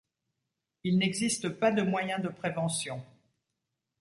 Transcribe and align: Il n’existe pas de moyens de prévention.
Il 0.83 0.97
n’existe 0.97 1.49
pas 1.49 1.71
de 1.71 1.83
moyens 1.83 2.23
de 2.23 2.29
prévention. 2.29 3.03